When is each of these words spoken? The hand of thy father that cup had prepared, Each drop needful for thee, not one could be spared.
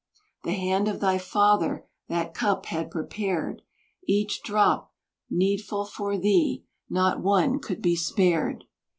The 0.43 0.53
hand 0.53 0.87
of 0.87 0.99
thy 0.99 1.19
father 1.19 1.85
that 2.07 2.33
cup 2.33 2.65
had 2.65 2.89
prepared, 2.89 3.61
Each 4.07 4.41
drop 4.41 4.91
needful 5.29 5.85
for 5.85 6.17
thee, 6.17 6.65
not 6.89 7.21
one 7.21 7.59
could 7.59 7.83
be 7.83 7.95
spared. 7.95 8.63